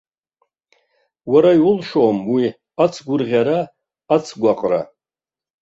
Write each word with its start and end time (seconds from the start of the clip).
Уара 1.31 1.51
иулшом 1.59 2.17
уи 2.33 2.45
ицгәырӷьара, 2.83 3.59
ицгәаҟра. 4.15 4.81